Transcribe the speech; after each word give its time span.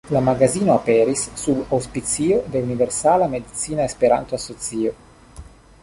La 0.13 0.21
magazino 0.27 0.71
aperis 0.75 1.25
sub 1.41 1.75
aŭspicio 1.77 2.39
de 2.55 2.63
Universala 2.69 3.29
Medicina 3.35 3.87
Esperanto-Asocio. 3.93 4.97